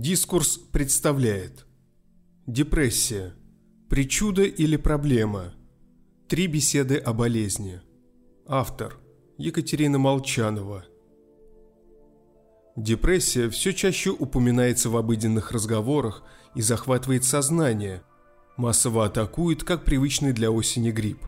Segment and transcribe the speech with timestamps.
[0.00, 1.66] Дискурс представляет
[2.46, 3.34] Депрессия.
[3.88, 5.54] Причуда или проблема?
[6.28, 7.80] Три беседы о болезни.
[8.46, 8.96] Автор
[9.38, 10.84] Екатерина Молчанова.
[12.76, 16.22] Депрессия все чаще упоминается в обыденных разговорах
[16.54, 18.02] и захватывает сознание,
[18.56, 21.26] массово атакует, как привычный для осени грипп.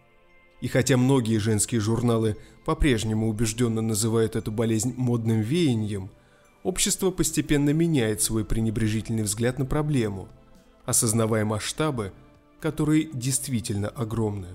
[0.61, 6.13] И хотя многие женские журналы по-прежнему убежденно называют эту болезнь модным веянием,
[6.63, 10.29] общество постепенно меняет свой пренебрежительный взгляд на проблему,
[10.85, 12.13] осознавая масштабы,
[12.61, 14.49] которые действительно огромны.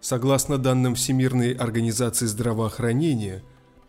[0.00, 3.42] Согласно данным Всемирной организации здравоохранения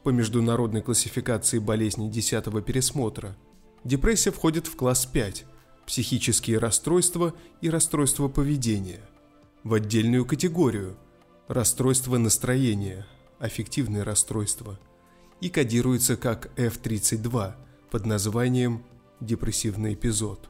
[0.03, 3.35] по международной классификации болезней 10 пересмотра,
[3.83, 5.45] депрессия входит в класс 5–
[5.85, 9.01] психические расстройства и расстройства поведения,
[9.63, 10.97] в отдельную категорию–
[11.47, 13.05] расстройства настроения,
[13.39, 14.79] аффективные расстройства,
[15.41, 17.53] и кодируется как F32
[17.91, 18.83] под названием
[19.19, 20.49] «депрессивный эпизод».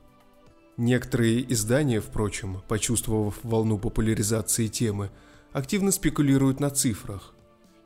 [0.77, 5.09] Некоторые издания, впрочем, почувствовав волну популяризации темы,
[5.51, 7.33] активно спекулируют на цифрах.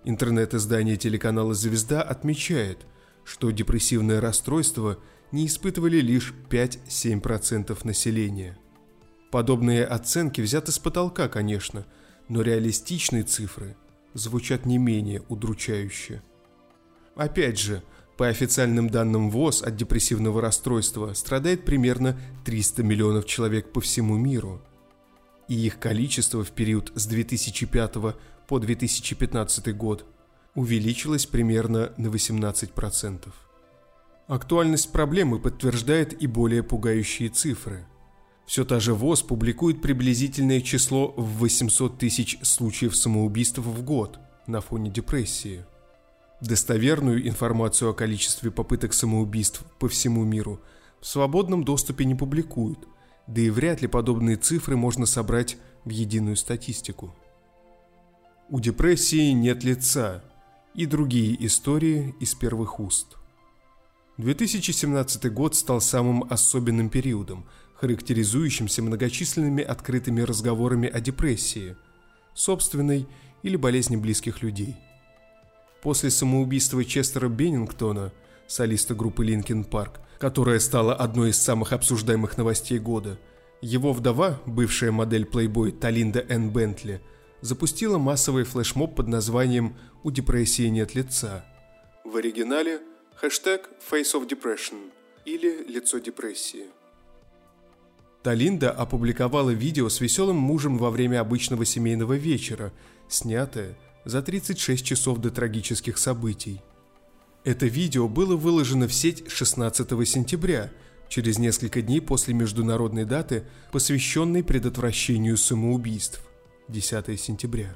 [0.04, 2.86] Интернет-издание телеканала «Звезда» отмечает,
[3.24, 4.98] что депрессивное расстройство
[5.32, 8.58] не испытывали лишь 5-7% населения.
[9.30, 11.86] Подобные оценки взяты с потолка, конечно,
[12.28, 13.78] но реалистичные цифры
[14.14, 16.22] звучат не менее удручающе.
[17.16, 17.84] Опять же,
[18.18, 24.62] по официальным данным ВОЗ от депрессивного расстройства страдает примерно 300 миллионов человек по всему миру.
[25.48, 27.94] И их количество в период с 2005
[28.48, 30.06] по 2015 год
[30.56, 33.28] увеличилось примерно на 18%.
[34.28, 37.86] Актуальность проблемы подтверждает и более пугающие цифры.
[38.46, 44.62] Все та же ВОЗ публикует приблизительное число в 800 тысяч случаев самоубийств в год на
[44.62, 45.66] фоне депрессии–
[46.42, 50.60] Достоверную информацию о количестве попыток самоубийств по всему миру
[51.00, 52.80] в свободном доступе не публикуют,
[53.28, 57.16] да и вряд ли подобные цифры можно собрать в единую статистику.
[58.50, 60.24] У депрессии нет лица
[60.74, 63.18] и другие истории из первых уст.
[64.18, 71.76] 2017 год стал самым особенным периодом, характеризующимся многочисленными открытыми разговорами о депрессии,
[72.34, 73.08] собственной
[73.44, 74.76] или болезни близких людей–
[75.82, 78.12] После самоубийства Честера Беннингтона,
[78.48, 83.18] солиста группы Linkin Park, которая стала одной из самых обсуждаемых новостей года,
[83.62, 87.02] его вдова, бывшая модель Playboy Талинда Энн Бентли,
[87.42, 91.44] запустила массовый флешмоб под названием «У депрессии нет лица».
[92.04, 92.82] В оригинале
[93.16, 94.92] хэштег Face of Depression
[95.26, 96.66] или «Лицо депрессии».
[98.22, 102.72] Талинда опубликовала видео с веселым мужем во время обычного семейного вечера,
[103.10, 103.76] снятое–
[104.06, 106.62] за 36 часов до трагических событий.
[107.44, 110.72] Это видео было выложено в сеть 16 сентября,
[111.10, 116.24] через несколько дней после международной даты, посвященной предотвращению самоубийств–
[116.70, 117.76] 10 сентября.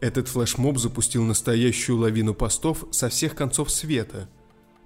[0.00, 4.28] Этот флешмоб запустил настоящую лавину постов со всех концов света.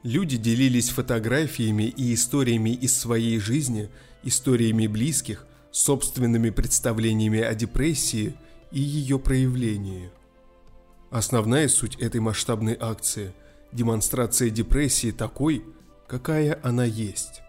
[0.03, 3.89] Люди делились фотографиями и историями из своей жизни,
[4.25, 8.35] историями близких, собственными представлениями о депрессии
[8.73, 10.11] и ее проявлении–
[11.15, 13.33] Основная суть этой масштабной акции–
[13.73, 15.65] демонстрация депрессии такой,
[16.09, 17.41] какая она есть.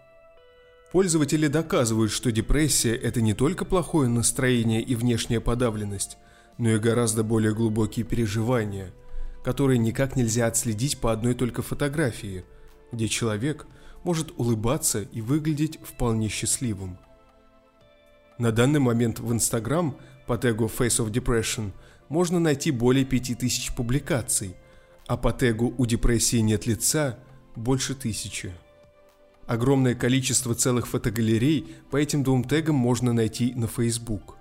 [0.92, 6.16] Пользователи доказывают, что депрессия– это не только плохое настроение и внешняя подавленность,
[6.58, 8.92] но и гораздо более глубокие переживания,
[9.42, 12.44] которые никак нельзя отследить по одной только фотографии,
[12.92, 13.66] где человек
[14.04, 16.98] может улыбаться и выглядеть вполне счастливым.
[18.38, 19.96] На данный момент в Instagram
[20.28, 21.72] по тегу Face of Depression–
[22.08, 24.56] можно найти более 5000 публикаций,
[25.06, 27.18] а по тегу «У депрессии нет лица»
[27.54, 28.52] больше тысячи.
[29.46, 34.36] Огромное количество целых фотогалерей по этим двум тегам можно найти на Facebook.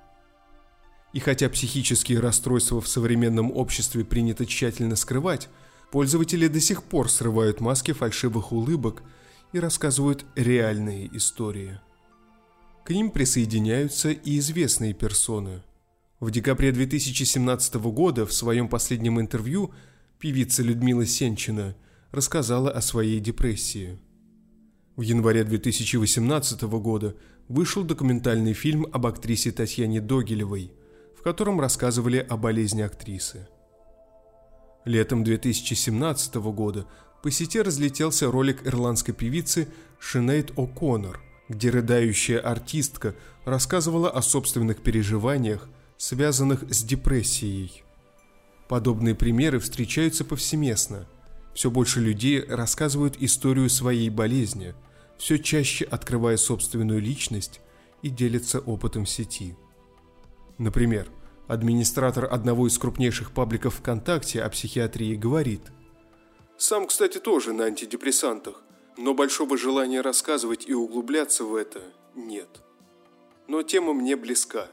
[1.13, 5.47] И хотя психические расстройства в современном обществе принято тщательно скрывать,
[5.91, 9.03] пользователи до сих пор срывают маски фальшивых улыбок
[9.53, 11.79] и рассказывают реальные истории.
[12.83, 15.61] К ним присоединяются и известные персоны–
[16.19, 19.73] в декабре 2017 года в своем последнем интервью
[20.17, 21.75] певица Людмила Сенчина
[22.11, 23.99] рассказала о своей депрессии.
[24.95, 27.15] В январе 2018 года
[27.49, 30.71] вышел документальный фильм об актрисе Татьяне Догилевой,
[31.17, 33.49] в котором рассказывали о болезни актрисы.
[34.85, 36.85] Летом 2017 года
[37.21, 39.67] по сети разлетелся ролик ирландской певицы
[39.99, 41.17] Шинейд О'Коннор,
[41.49, 47.83] где рыдающая артистка рассказывала о собственных переживаниях связанных с депрессией.
[48.67, 51.07] Подобные примеры встречаются повсеместно.
[51.53, 54.73] Все больше людей рассказывают историю своей болезни,
[55.17, 57.61] все чаще открывая собственную личность
[58.01, 59.55] и делится опытом сети.
[60.57, 61.07] Например,
[61.47, 65.61] администратор одного из крупнейших пабликов ВКонтакте о психиатрии говорит
[66.57, 68.61] «Сам, кстати, тоже на антидепрессантах,
[68.97, 71.81] но большого желания рассказывать и углубляться в это
[72.15, 72.49] нет.
[73.47, 74.67] Но тема мне близка».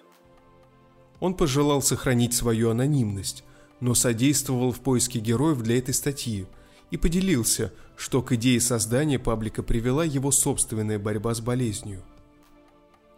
[1.22, 3.44] Он пожелал сохранить свою анонимность,
[3.78, 6.48] но содействовал в поиске героев для этой статьи
[6.90, 12.02] и поделился, что к идее создания паблика привела его собственная борьба с болезнью.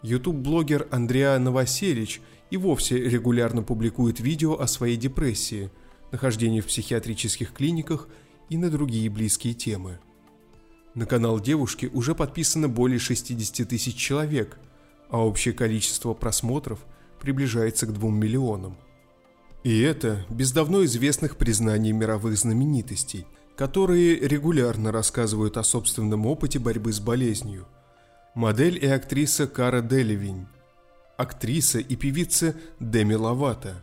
[0.02, 2.20] Ютуб-блогер Андреа Новоселич
[2.50, 5.70] и вовсе регулярно публикует видео о своей депрессии,
[6.12, 8.08] нахождении в психиатрических клиниках
[8.50, 9.98] и на другие близкие темы.
[10.92, 14.58] На канал девушки уже подписано более 60 тысяч человек,
[15.08, 16.84] а общее количество просмотров
[17.24, 18.76] приближается к 2 миллионам.
[19.62, 23.26] И это без давно известных признаний мировых знаменитостей,
[23.56, 27.66] которые регулярно рассказывают о собственном опыте борьбы с болезнью–
[28.34, 30.46] модель и актриса Кара Делевинь,
[31.16, 33.82] актриса и певица Деми Ловато,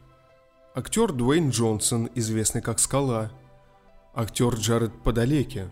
[0.75, 3.31] актер Дуэйн Джонсон, известный как Скала,
[4.13, 5.71] актер Джаред Подалеки,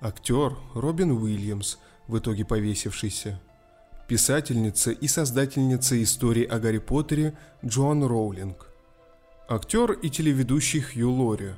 [0.00, 3.40] актер Робин Уильямс, в итоге повесившийся,
[4.06, 8.68] писательница и создательница истории о Гарри Поттере Джоан Роулинг,
[9.48, 11.54] актер и телеведущий Хью Лори,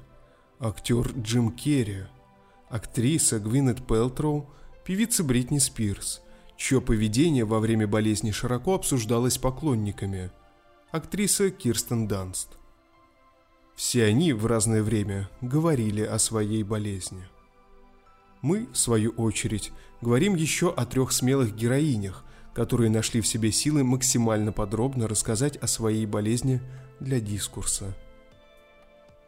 [0.58, 2.04] актер Джим Керри,
[2.68, 4.50] актриса Гвинет Пелтроу,
[4.84, 6.22] певица Бритни Спирс–
[6.58, 10.30] чье поведение во время болезни широко обсуждалось поклонниками.
[10.90, 12.58] Актриса Кирстен Данст.
[13.74, 17.26] Все они в разное время говорили о своей болезни.
[18.42, 22.24] Мы, в свою очередь, говорим еще о трех смелых героинях,
[22.58, 26.60] которые нашли в себе силы максимально подробно рассказать о своей болезни
[26.98, 27.94] для дискурса.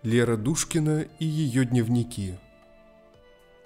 [0.03, 2.41] Лера Душкина и ее дневники.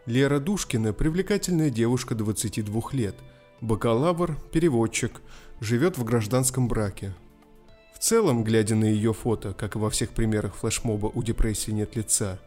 [0.04, 3.14] Лера Душкина– привлекательная девушка 22 лет–
[3.62, 5.22] Бакалавр, переводчик,
[5.60, 7.14] живет в гражданском браке.
[7.94, 11.96] В целом, глядя на ее фото, как и во всех примерах флешмоба «У депрессии нет
[11.96, 12.38] лица»,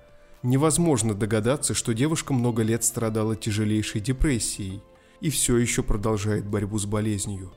[0.43, 4.83] невозможно догадаться, что девушка много лет страдала тяжелейшей депрессией
[5.21, 7.51] и все еще продолжает борьбу с болезнью.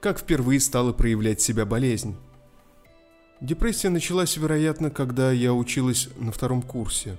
[0.00, 2.16] Как впервые стала проявлять себя болезнь?
[3.40, 7.18] Депрессия началась, вероятно, когда я училась на втором курсе.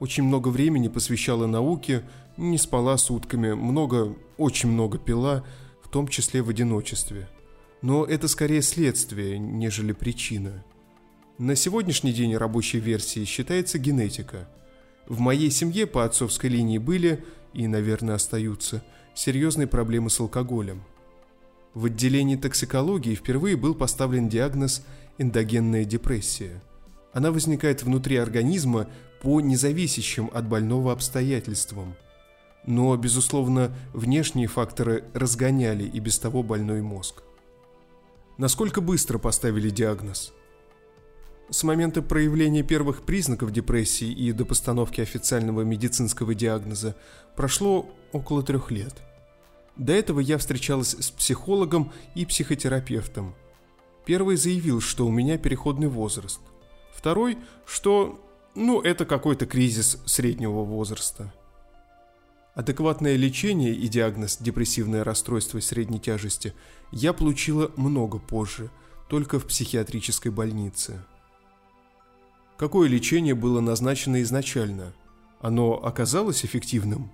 [0.00, 2.02] Очень много времени посвящала науке–
[2.36, 5.44] не спала сутками, много, очень много пила,
[5.82, 7.28] в том числе в одиночестве.
[7.82, 10.64] Но это скорее следствие, нежели причина.
[11.38, 14.48] На сегодняшний день рабочей версией считается генетика.
[15.08, 17.24] В моей семье по отцовской линии были,
[17.54, 18.82] и, наверное, остаются,
[19.14, 20.82] серьезные проблемы с алкоголем.
[21.74, 24.84] В отделении токсикологии впервые был поставлен диагноз
[25.18, 26.62] эндогенная депрессия.
[27.12, 28.88] Она возникает внутри организма
[29.22, 31.94] по независящим от больного обстоятельствам–
[32.66, 37.22] но, безусловно, внешние факторы разгоняли и без того больной мозг.
[38.38, 40.32] Насколько быстро поставили диагноз?
[41.50, 46.96] С момента проявления первых признаков депрессии и до постановки официального медицинского диагноза
[47.36, 49.02] прошло около трех лет.
[49.76, 53.34] До этого я встречалась с психологом и психотерапевтом.
[54.06, 56.40] Первый заявил, что у меня переходный возраст.
[56.94, 58.20] Второй, что,
[58.54, 61.32] ну, это какой-то кризис среднего возраста–
[62.54, 66.52] Адекватное лечение и диагноз депрессивное расстройство средней тяжести
[66.90, 68.70] я получила много позже,
[69.08, 71.02] только в психиатрической больнице.
[72.62, 74.92] Какое лечение было назначено изначально?
[75.40, 77.10] Оно оказалось эффективным?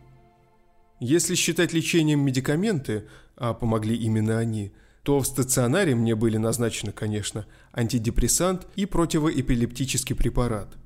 [1.00, 7.46] Если считать лечением медикаменты, а помогли именно они, то в стационаре мне были назначены, конечно,
[7.72, 10.76] антидепрессант и противоэпилептический препарат.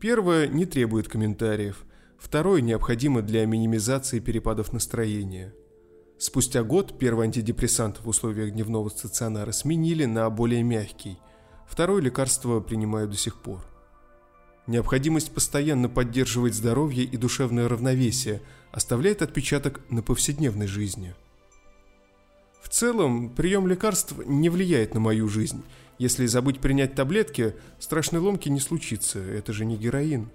[0.00, 1.84] Первое не требует комментариев–
[2.18, 5.54] Второй необходимо для минимизации перепадов настроения.
[6.18, 11.16] Спустя год первый антидепрессант в условиях дневного стационара сменили на более мягкий.
[11.68, 13.69] Второе лекарство принимаю до сих пор.
[14.66, 21.14] Необходимость постоянно поддерживать здоровье и душевное равновесие оставляет отпечаток на повседневной жизни.
[22.62, 25.64] В целом, прием лекарств не влияет на мою жизнь.
[25.98, 30.30] Если забыть принять таблетки, страшной ломки не случится, это же не героин.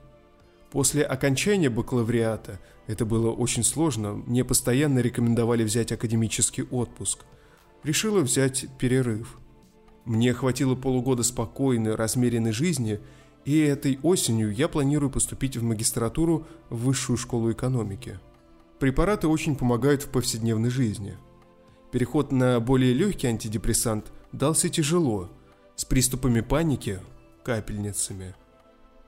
[0.72, 7.20] После окончания бакалавриата, это было очень сложно, мне постоянно рекомендовали взять академический отпуск.
[7.84, 9.40] Решила взять перерыв.
[10.04, 13.00] Мне хватило полугода спокойной, размеренной жизни,
[13.46, 18.20] и этой осенью я планирую поступить в магистратуру в высшую школу экономики.
[18.80, 21.18] Препараты очень помогают в повседневной жизни.
[21.92, 25.30] Переход на более легкий антидепрессант дался тяжело,
[25.76, 27.00] с приступами паники,
[27.44, 28.36] капельницами.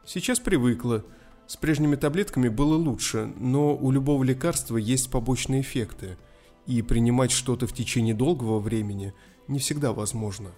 [0.05, 1.03] Сейчас привыкла–
[1.47, 6.17] С прежними таблетками было лучше, но у любого лекарства есть побочные эффекты,
[6.65, 9.13] и принимать что-то в течение долгого времени
[9.47, 10.51] не всегда возможно.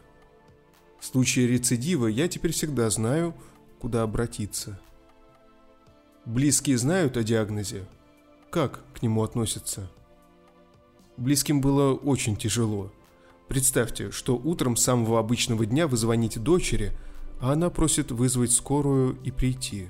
[1.00, 3.36] В случае рецидива я теперь всегда знаю,
[3.80, 4.80] куда обратиться.
[6.26, 7.88] Близкие знают о диагнозе?
[8.52, 9.90] Как к нему относятся?
[11.18, 12.92] Близким было очень тяжело.
[13.48, 16.92] Представьте, что утром самого обычного дня вы звоните дочери,
[17.42, 19.90] а она просит вызвать скорую и прийти.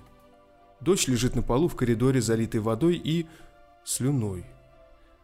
[0.80, 3.28] Дочь лежит на полу в коридоре, залитой водой и
[3.84, 4.46] слюной.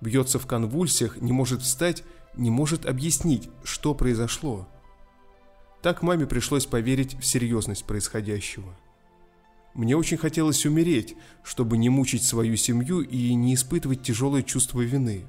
[0.01, 2.03] Бьется в конвульсиях, не может встать,
[2.35, 4.67] не может объяснить, что произошло.
[5.85, 8.75] Так маме пришлось поверить в серьезность происходящего.
[9.75, 15.27] Мне очень хотелось умереть, чтобы не мучить свою семью и не испытывать тяжелое чувство вины.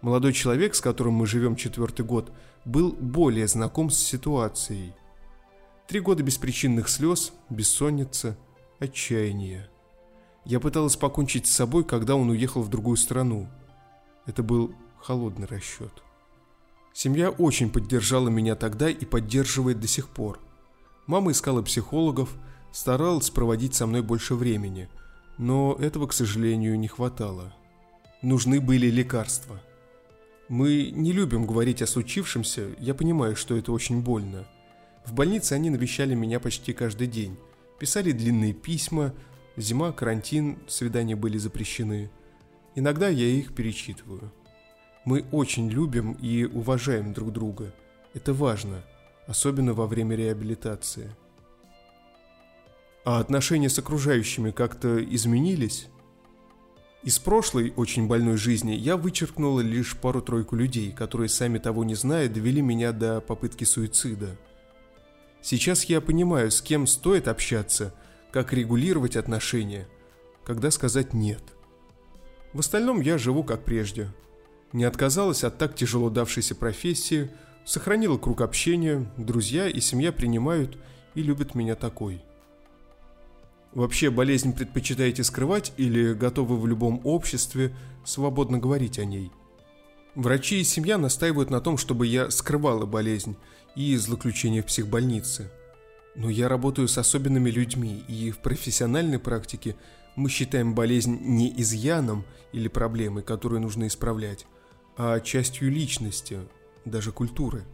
[0.00, 2.30] Молодой человек, с которым мы живем четвертый год,
[2.64, 4.92] был более знаком с ситуацией.
[5.88, 8.38] Три года беспричинных слез, бессонница,
[8.78, 9.68] отчаяние.
[10.44, 13.48] Я пыталась покончить с собой, когда он уехал в другую страну.
[14.24, 16.04] Это был холодный расчет.
[17.00, 20.40] Семья очень поддержала меня тогда и поддерживает до сих пор.
[21.06, 22.28] Мама искала психологов,
[22.72, 24.88] старалась проводить со мной больше времени,
[25.38, 27.54] но этого, к сожалению, не хватало.
[28.20, 29.62] Нужны были лекарства.
[30.48, 34.44] Мы не любим говорить о случившемся, я понимаю, что это очень больно.
[35.06, 37.36] В больнице они навещали меня почти каждый день,
[37.78, 39.14] писали длинные письма,
[39.56, 42.10] зима, карантин, свидания были запрещены.
[42.74, 44.32] Иногда я их перечитываю.
[45.08, 47.72] Мы очень любим и уважаем друг друга.
[48.12, 48.82] Это важно,
[49.26, 51.10] особенно во время реабилитации.
[53.06, 55.88] А отношения с окружающими как-то изменились?
[57.04, 62.28] Из прошлой, очень больной жизни я вычеркнула лишь пару-тройку людей, которые, сами того не зная,
[62.28, 64.36] довели меня до попытки суицида.
[65.40, 67.94] Сейчас я понимаю, с кем стоит общаться,
[68.30, 69.88] как регулировать отношения,
[70.44, 71.42] когда сказать «нет».
[72.52, 74.12] В остальном я живу как прежде–
[74.72, 77.30] не отказалась от так тяжело давшейся профессии,
[77.64, 80.78] сохранила круг общения, друзья и семья принимают
[81.14, 82.22] и любят меня такой.
[83.72, 89.30] Вообще болезнь предпочитаете скрывать или готовы в любом обществе свободно говорить о ней?
[90.14, 93.36] Врачи и семья настаивают на том, чтобы я скрывала болезнь
[93.76, 95.50] и злоключение в психбольнице.
[96.16, 99.76] Но я работаю с особенными людьми, и в профессиональной практике
[100.16, 104.46] мы считаем болезнь не изъяном или проблемой, которую нужно исправлять,
[104.98, 106.40] а частью личности,
[106.84, 107.64] даже культуры.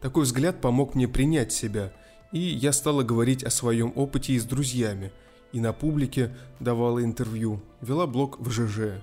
[0.00, 1.92] Такой взгляд помог мне принять себя,
[2.32, 5.12] и я стала говорить о своем опыте и с друзьями,
[5.52, 9.02] и на публике давала интервью, вела блог в ЖЖ.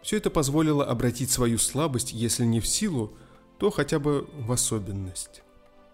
[0.00, 3.14] Все это позволило обратить свою слабость, если не в силу,
[3.58, 5.42] то хотя бы в особенность.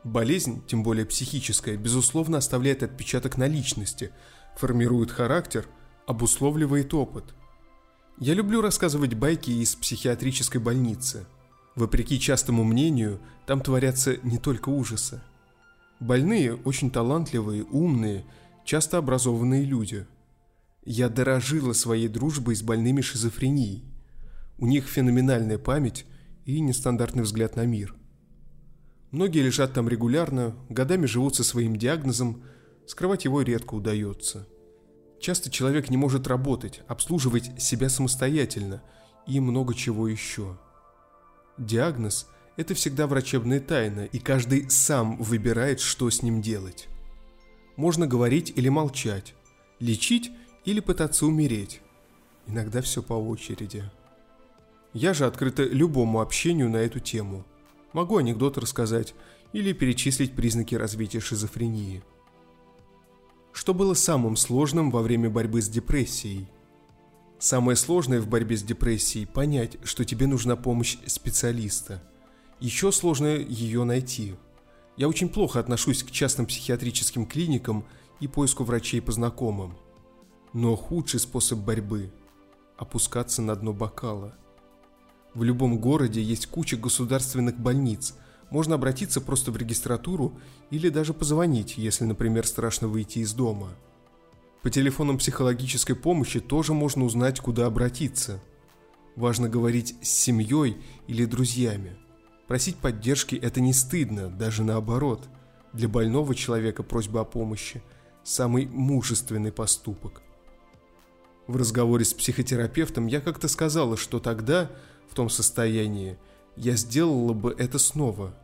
[0.05, 4.13] Болезнь, тем более психическая, безусловно оставляет отпечаток на личности,
[4.57, 5.67] формирует характер,
[6.07, 7.35] обусловливает опыт–
[8.19, 11.27] я люблю рассказывать байки из психиатрической больницы.
[11.75, 15.21] Вопреки частому мнению, там творятся не только ужасы.
[16.01, 18.25] Больные очень талантливые, умные,
[18.65, 20.07] часто образованные люди.
[20.85, 23.85] Я дорожила своей дружбой с больными шизофренией.
[24.59, 26.07] У них феноменальная память
[26.47, 27.95] и нестандартный взгляд на мир.
[29.11, 32.43] Многие лежат там регулярно, годами живут со своим диагнозом,
[32.87, 34.49] скрывать его редко удается–
[35.21, 38.83] Часто человек не может работать, обслуживать себя самостоятельно
[39.27, 40.57] и много чего еще.
[41.59, 46.89] Диагноз– это всегда врачебная тайна, и каждый сам выбирает, что с ним делать.
[47.77, 49.35] Можно говорить или молчать,
[49.81, 50.31] лечить
[50.65, 51.81] или пытаться умереть.
[52.47, 53.85] Иногда все по очереди.
[54.93, 57.45] Я же открыта любому общению на эту тему.
[57.93, 59.15] Могу анекдот рассказать
[59.53, 62.03] или перечислить признаки развития шизофрении–
[63.57, 66.47] что было самым сложным во время борьбы с депрессией.
[67.39, 72.03] Самое сложное в борьбе с депрессией– понять, что тебе нужна помощь специалиста.
[72.61, 74.35] Еще сложно ее найти.
[74.99, 77.87] Я очень плохо отношусь к частным психиатрическим клиникам
[78.21, 79.75] и поиску врачей по знакомым.
[80.53, 82.13] Но худший способ борьбы–
[82.77, 84.37] опускаться на дно бокала.
[85.33, 88.17] В любом городе есть куча государственных больниц–
[88.51, 90.39] можно обратиться просто в регистратуру
[90.71, 93.71] или даже позвонить, если, например, страшно выйти из дома.
[94.63, 98.43] По телефонам психологической помощи тоже можно узнать, куда обратиться.
[99.15, 100.77] Важно говорить с семьей
[101.07, 101.97] или друзьями.
[102.47, 105.29] Просить поддержки– это не стыдно, даже наоборот.
[105.73, 107.83] Для больного человека просьба о помощи–
[108.25, 110.23] самый мужественный поступок.
[111.47, 114.71] В разговоре с психотерапевтом я как-то сказала, что тогда,
[115.09, 116.19] в том состоянии,
[116.57, 118.35] я сделала бы это снова.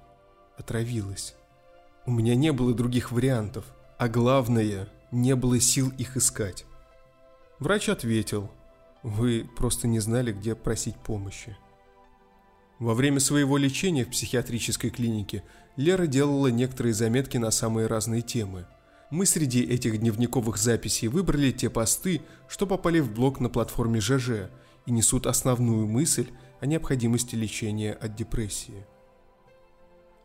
[0.56, 1.34] Отравилась.
[2.06, 3.64] У меня не было других вариантов,
[3.98, 6.66] а главное, не было сил их искать.
[7.58, 8.50] Врач ответил,
[9.02, 11.56] вы просто не знали, где просить помощи.
[12.78, 15.44] Во время своего лечения в психиатрической клинике
[15.76, 18.66] Лера делала некоторые заметки на самые разные темы.
[19.10, 24.50] Мы среди этих дневниковых записей выбрали те посты, что попали в блог на платформе ЖЖ
[24.86, 26.28] и несут основную мысль
[26.62, 28.86] о необходимости лечения от депрессии.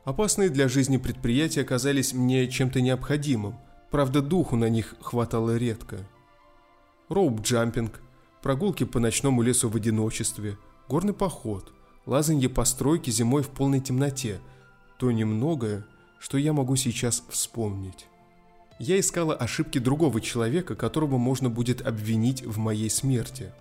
[0.06, 3.56] Опасные для жизни предприятия оказались мне чем-то необходимым,
[3.92, 5.98] правда духу на них хватало редко.
[7.10, 8.00] Роуп-джампинг,
[8.42, 11.74] прогулки по ночному лесу в одиночестве, горный поход,
[12.06, 14.40] лазанье по стройке зимой в полной темноте–
[14.98, 15.86] то немногое,
[16.20, 18.08] что я могу сейчас вспомнить.
[18.80, 23.52] Я искала ошибки другого человека, которого можно будет обвинить в моей смерти.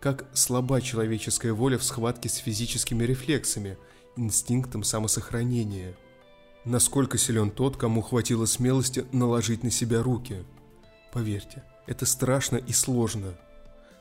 [0.00, 3.76] Как слаба человеческая воля в схватке с физическими рефлексами,
[4.16, 5.94] инстинктом самосохранения.
[6.64, 10.44] Насколько силен тот, кому хватило смелости наложить на себя руки.
[11.12, 13.34] Поверьте, это страшно и сложно.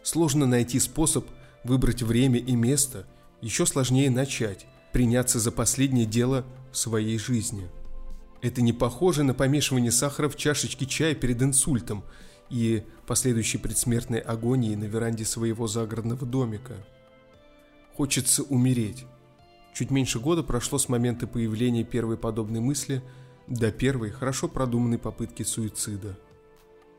[0.04, 1.26] Сложно найти способ
[1.64, 3.06] выбрать время и место–
[3.42, 7.70] еще сложнее начать, приняться за последнее дело в своей жизни.
[8.42, 12.04] Это не похоже на помешивание сахара в чашечке чая перед инсультом
[12.50, 16.76] и последующей предсмертной агонии на веранде своего загородного домика.
[17.96, 19.06] Хочется умереть.
[19.74, 23.02] Чуть меньше года прошло с момента появления первой подобной мысли
[23.48, 26.18] до первой, хорошо продуманной попытки суицида.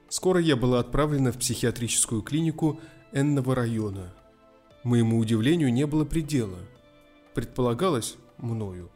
[0.09, 2.81] Скоро я была отправлена в психиатрическую клинику
[3.13, 4.15] Энного района–
[4.85, 6.59] Моему удивлению не было предела.
[7.35, 8.91] Предполагалось, мною,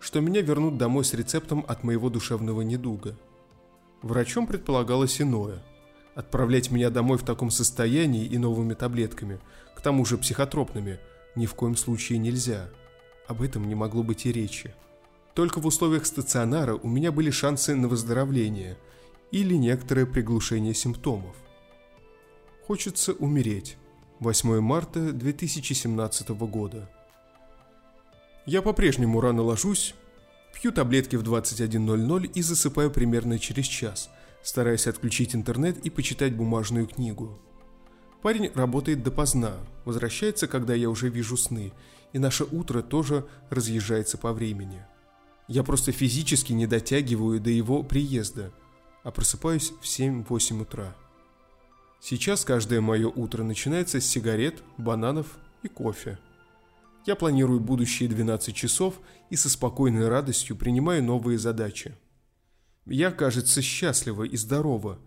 [0.00, 3.16] что меня вернут домой с рецептом от моего душевного недуга.
[4.02, 5.62] Врачом предполагалось иное.
[6.18, 9.38] Отправлять меня домой в таком состоянии и новыми таблетками,
[9.76, 10.98] к тому же психотропными,
[11.36, 12.70] ни в коем случае нельзя.
[13.28, 14.74] Об этом не могло быть и речи.
[15.34, 18.76] Только в условиях стационара у меня были шансы на выздоровление
[19.30, 21.36] или некоторое приглушение симптомов.
[22.66, 23.76] Хочется умереть
[24.18, 26.90] 8 марта 2017 года.
[28.44, 29.94] Я по-прежнему рано ложусь,
[30.52, 34.10] пью таблетки в 21.00 и засыпаю примерно через час,
[34.48, 37.38] стараясь отключить интернет и почитать бумажную книгу.
[38.22, 39.52] Парень работает допоздна,
[39.84, 41.70] возвращается, когда я уже вижу сны,
[42.14, 44.82] и наше утро тоже разъезжается по времени.
[45.48, 48.50] Я просто физически не дотягиваю до его приезда,
[49.02, 50.96] а просыпаюсь в 7-8 утра.
[52.00, 56.18] Сейчас каждое мое утро начинается с сигарет, бананов и кофе.
[57.04, 61.94] Я планирую будущие 12 часов и со спокойной радостью принимаю новые задачи.
[62.88, 64.98] Я, кажется, счастлива и здорова.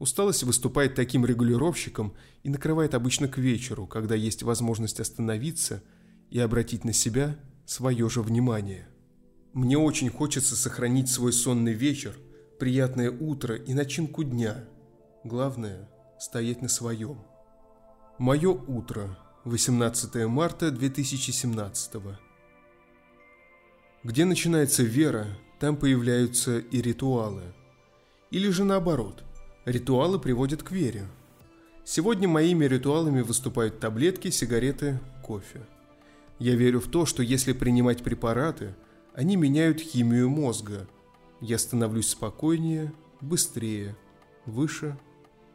[0.00, 5.82] Усталость выступает таким регулировщиком и накрывает обычно к вечеру, когда есть возможность остановиться
[6.30, 8.88] и обратить на себя свое же внимание.
[9.52, 12.16] Мне очень хочется сохранить свой сонный вечер,
[12.58, 14.64] приятное утро и начинку дня.
[15.22, 15.88] Главное–
[16.18, 17.18] стоять на своем.
[18.18, 21.92] Мое утро, 18 марта 2017
[24.02, 25.26] Где начинается вера,
[25.60, 27.42] там появляются и ритуалы.
[28.32, 29.22] Или же наоборот,
[29.64, 31.06] ритуалы приводят к вере.
[31.84, 35.60] Сегодня моими ритуалами выступают таблетки, сигареты, кофе.
[36.38, 38.74] Я верю в то, что если принимать препараты,
[39.14, 40.88] они меняют химию мозга.
[41.40, 43.96] Я становлюсь спокойнее, быстрее,
[44.46, 44.98] выше–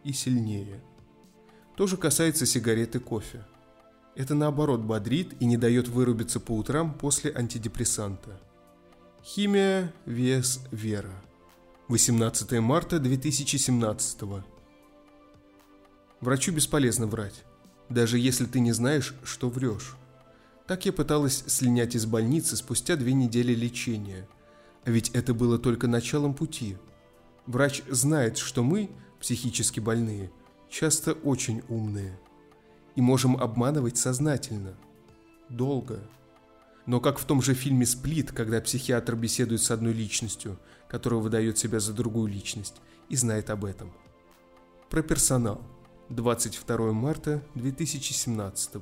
[0.06, 0.82] и сильнее.
[1.76, 3.46] То же касается сигарет и кофе.
[4.15, 8.39] Это наоборот бодрит и не дает вырубиться по утрам после антидепрессанта.
[9.26, 11.12] Химия, вес, вера.
[11.88, 14.22] 18 марта 2017
[16.22, 17.44] Врачу бесполезно врать,
[17.90, 19.96] даже если ты не знаешь, что врешь.
[20.68, 24.30] Так я пыталась слинять из больницы спустя две недели лечения.
[24.84, 26.78] А ведь это было только началом пути.
[27.48, 30.32] Врач знает, что мы, психически больные,
[30.70, 32.20] часто очень умные.
[32.96, 34.76] И можем обманывать сознательно.
[35.50, 36.08] Долго.
[36.86, 41.58] Но как в том же фильме «Сплит», когда психиатр беседует с одной личностью, которая выдает
[41.58, 42.76] себя за другую личность,
[43.10, 43.91] и знает об этом.
[44.89, 45.62] Про персонал.
[46.10, 48.74] 22 марта 2017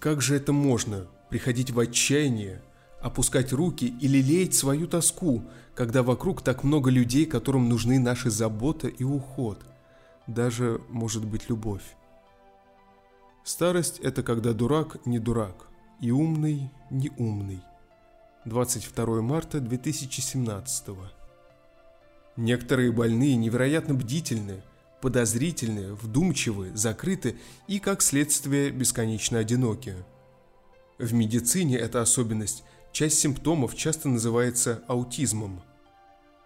[0.00, 2.60] Как же это можно, приходить в отчаяние,
[3.00, 5.44] опускать руки или леять свою тоску,
[5.76, 9.60] когда вокруг так много людей, которым нужны наши забота и уход,
[10.26, 11.84] даже, может быть, любовь.
[13.44, 15.68] Старость– это когда дурак не дурак,
[16.04, 17.62] и умный не умный.
[18.44, 20.88] 22 марта 2017
[22.36, 24.62] Некоторые больные невероятно бдительны,
[25.00, 27.38] подозрительны, вдумчивы, закрыты
[27.68, 29.94] и, как следствие, бесконечно одиноки.
[30.98, 35.62] В медицине эта особенность Часть симптомов часто называется аутизмом.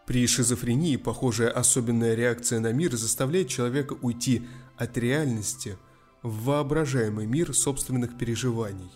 [0.07, 5.77] При шизофрении похожая особенная реакция на мир заставляет человека уйти от реальности
[6.23, 8.91] в воображаемый мир собственных переживаний.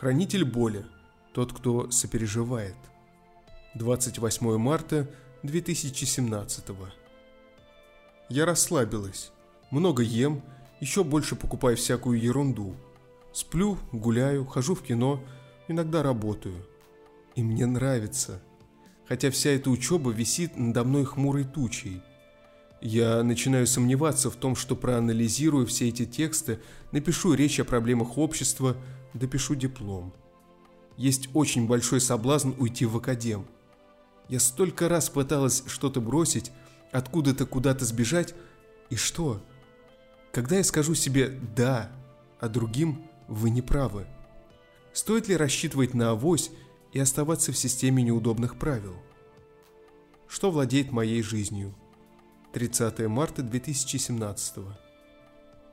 [0.00, 0.84] Хранитель боли–
[1.34, 2.74] тот, кто сопереживает.
[3.74, 5.06] 28 марта
[5.42, 6.64] 2017
[8.30, 9.30] Я расслабилась.
[9.70, 10.42] Много ем,
[10.80, 12.74] еще больше покупаю всякую ерунду.
[13.34, 15.22] Сплю, гуляю, хожу в кино,
[15.68, 16.66] иногда работаю.
[17.36, 18.42] И мне нравится–
[19.10, 22.00] хотя вся эта учеба висит надо мной хмурой тучей.
[22.80, 26.60] Я начинаю сомневаться в том, что проанализирую все эти тексты,
[26.92, 28.76] напишу речь о проблемах общества,
[29.14, 30.12] допишу диплом.
[30.96, 33.46] Есть очень большой соблазн уйти в академ.
[34.28, 36.52] Я столько раз пыталась что-то бросить,
[36.92, 38.34] откуда-то куда-то сбежать,
[38.90, 39.40] и что?
[40.32, 41.90] Когда я скажу себе «да»,
[42.38, 44.06] а другим «вы не правы»,
[44.92, 46.50] стоит ли рассчитывать на авось
[46.92, 48.96] и оставаться в системе неудобных правил.
[50.28, 51.74] Что владеет моей жизнью?
[52.52, 54.58] 30 марта 2017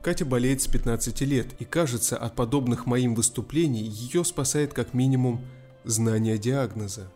[0.08, 5.44] Катя болеет с 15 лет, и кажется, от подобных моим выступлений ее спасает как минимум
[5.84, 7.12] знание диагноза.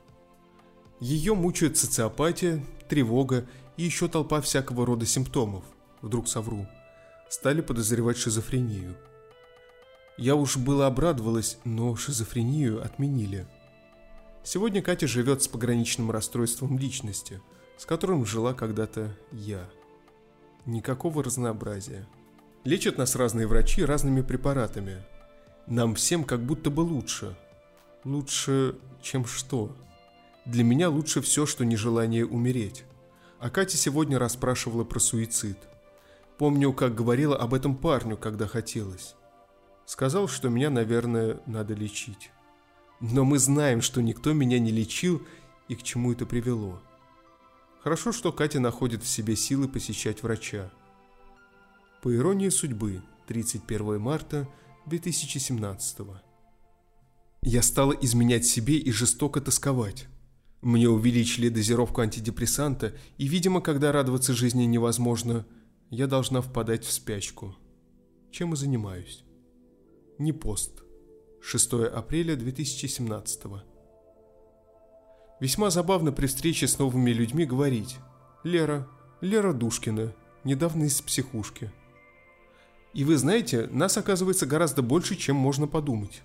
[1.01, 3.47] Ее мучают социопатия, тревога
[3.79, 5.65] и еще толпа всякого рода симптомов.
[6.03, 6.67] Вдруг совру.
[7.31, 8.95] Стали подозревать шизофрению.
[10.19, 13.47] Я уж было обрадовалась, но шизофрению отменили–
[14.45, 17.41] Сегодня Катя живет с пограничным расстройством личности,
[17.79, 19.67] с которым жила когда-то я.
[20.67, 22.07] Никакого разнообразия.
[22.65, 25.03] Лечат нас разные врачи разными препаратами.
[25.67, 27.37] Нам всем как будто бы лучше.
[28.05, 29.75] Лучше, чем что?
[30.45, 32.85] Для меня лучше все, что нежелание умереть.
[33.41, 35.59] А Катя сегодня расспрашивала про суицид.
[36.39, 39.17] Помню, как говорила об этом парню, когда хотелось.
[39.85, 42.31] Сказал, что меня, наверное, надо лечить.
[43.01, 45.27] Но мы знаем, что никто меня не лечил
[45.67, 46.81] и к чему это привело.
[47.83, 50.71] Хорошо, что Катя находит в себе силы посещать врача.
[52.03, 54.49] По иронии судьбы, 31 марта
[54.87, 55.99] 2017
[57.43, 60.09] Я стала изменять себе и жестоко тосковать.
[60.63, 65.47] Мне увеличили дозировку антидепрессанта, и, видимо, когда радоваться жизни невозможно,
[65.91, 67.55] я должна впадать в спячку.
[68.33, 69.23] Чем и занимаюсь.
[70.19, 70.83] Не пост.
[71.41, 73.43] 6 апреля 2017
[75.39, 77.99] Весьма забавно при встрече с новыми людьми говорить
[78.43, 78.89] «Лера,
[79.21, 80.13] Лера Душкина,
[80.43, 81.71] недавно из психушки».
[82.95, 86.23] И вы знаете, нас оказывается гораздо больше, чем можно подумать.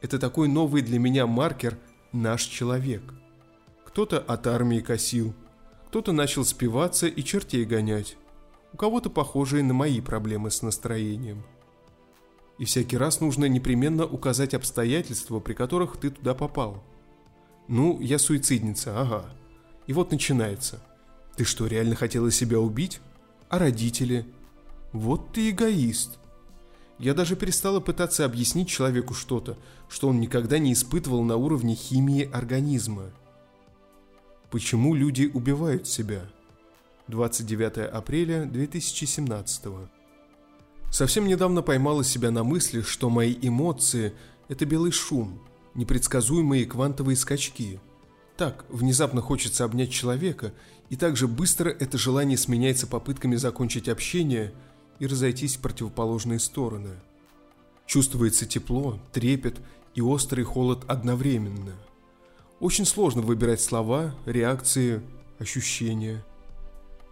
[0.00, 1.78] Это такой новый для меня маркер
[2.12, 3.02] «наш человек».
[3.84, 5.34] Кто-то от армии косил,
[5.88, 8.16] кто-то начал спиваться и чертей гонять,
[8.72, 11.44] у кого-то похожие на мои проблемы с настроением–
[12.58, 16.82] и всякий раз нужно непременно указать обстоятельства, при которых ты туда попал.
[17.68, 19.26] Ну, я суицидница, ага.
[19.86, 20.80] И вот начинается.
[21.36, 23.00] Ты что, реально хотела себя убить?
[23.50, 24.24] А родители?
[24.92, 26.18] Вот ты эгоист.
[26.98, 32.30] Я даже перестала пытаться объяснить человеку что-то, что он никогда не испытывал на уровне химии
[32.32, 33.10] организма.
[34.50, 36.22] Почему люди убивают себя?
[37.08, 39.64] 29 апреля 2017
[40.90, 44.14] Совсем недавно поймала себя на мысли, что мои эмоции–
[44.48, 45.40] это белый шум,
[45.74, 47.80] непредсказуемые квантовые скачки.
[48.36, 50.52] Так, внезапно хочется обнять человека,
[50.88, 54.52] и так же быстро это желание сменяется попытками закончить общение
[54.98, 56.90] и разойтись в противоположные стороны.
[57.86, 59.60] Чувствуется тепло, трепет
[59.94, 61.74] и острый холод одновременно.
[62.60, 65.02] Очень сложно выбирать слова, реакции,
[65.38, 66.24] ощущения.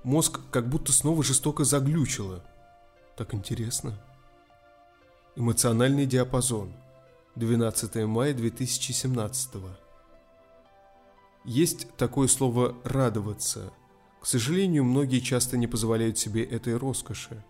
[0.03, 2.43] Мозг как будто снова жестоко заглючило–
[3.17, 3.97] так интересно.
[5.37, 6.73] Эмоциональный диапазон.
[7.37, 9.51] 12 мая 2017
[11.45, 13.73] Есть такое слово «радоваться».
[14.21, 17.45] К сожалению, многие часто не позволяют себе этой роскоши.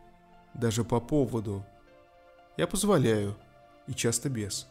[0.54, 1.64] Даже по поводу.
[2.56, 3.36] Я позволяю,
[3.86, 4.66] и часто без.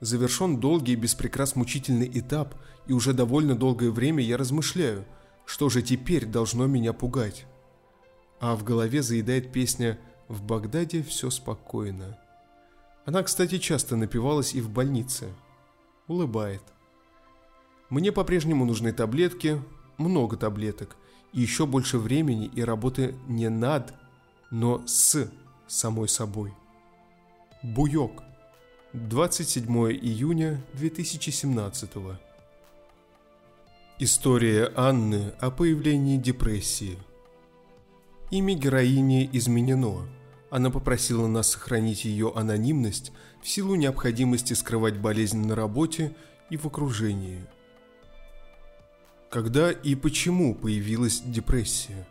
[0.00, 2.54] Завершен долгий и беспрекрас мучительный этап,
[2.86, 5.04] и уже довольно долгое время я размышляю,
[5.46, 7.46] что же теперь должно меня пугать
[8.40, 9.98] а в голове заедает песня
[10.28, 12.18] «В Багдаде все спокойно».
[13.04, 15.28] Она, кстати, часто напевалась и в больнице.
[16.08, 16.62] Улыбает.
[17.90, 19.62] Мне по-прежнему нужны таблетки,
[19.98, 20.96] много таблеток,
[21.32, 23.94] и еще больше времени и работы не над,
[24.50, 25.30] но с
[25.66, 26.52] самой собой.
[27.62, 28.22] Буёк.
[28.92, 31.90] 27 июня 2017
[34.00, 36.98] История Анны о появлении депрессии–
[38.30, 40.08] Имя героини изменено.
[40.50, 43.10] Она попросила нас сохранить ее анонимность
[43.42, 46.14] в силу необходимости скрывать болезнь на работе
[46.48, 47.44] и в окружении.
[49.30, 52.06] Когда и почему появилась депрессия?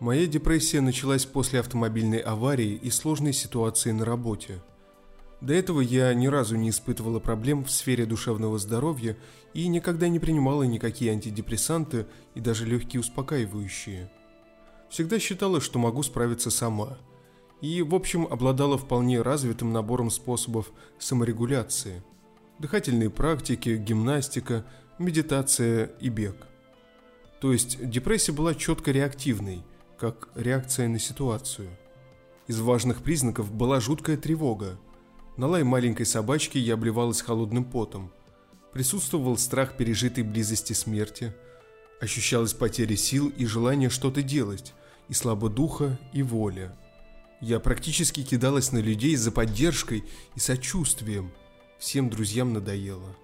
[0.00, 4.62] Моя депрессия началась после автомобильной аварии и сложной ситуации на работе.
[5.42, 9.18] До этого я ни разу не испытывала проблем в сфере душевного здоровья
[9.52, 14.10] и никогда не принимала никакие антидепрессанты и даже легкие успокаивающие.
[14.88, 16.96] Всегда считала, что могу справиться сама.
[17.60, 22.02] И, в общем, обладала вполне развитым набором способов саморегуляции.
[22.58, 24.64] Дыхательные практики, гимнастика–
[24.98, 26.46] медитация и бег.
[27.42, 29.62] То есть депрессия была четко реактивной,
[30.00, 31.68] как реакция на ситуацию.
[32.46, 34.78] Из важных признаков была жуткая тревога.
[35.36, 38.10] На лай маленькой собачки я обливалась холодным потом.
[38.72, 41.34] Присутствовал страх пережитой близости смерти.
[42.00, 44.72] Ощущалась потеря сил и желание что-то делать,
[45.08, 46.74] и слабо духа, и воля.
[47.42, 51.30] Я практически кидалась на людей за поддержкой и сочувствием.
[51.78, 53.14] Всем друзьям надоело.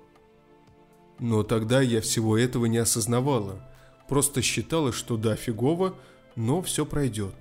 [1.21, 3.67] Но тогда я всего этого не осознавала,
[4.11, 5.97] просто считала, что да, фигово,
[6.37, 7.35] но все пройдет.